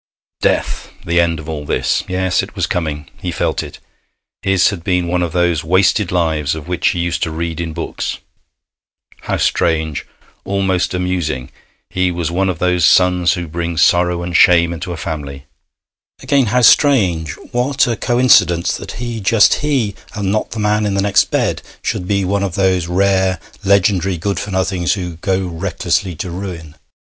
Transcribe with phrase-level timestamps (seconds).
[0.41, 0.89] Death!
[1.05, 2.03] The end of all this!
[2.07, 3.07] Yes, it was coming.
[3.21, 3.77] He felt it.
[4.41, 7.71] His had been one of those wasted lives of which he used to read in
[7.71, 8.17] books.
[9.19, 10.07] How strange!
[10.43, 11.51] Almost amusing!
[11.91, 15.45] He was one of those sons who bring sorrow and shame into a family.
[16.23, 17.33] Again, how strange!
[17.51, 21.61] What a coincidence that he just he and not the man in the next bed
[21.83, 26.75] should be one of those rare, legendary good for nothings who go recklessly to ruin.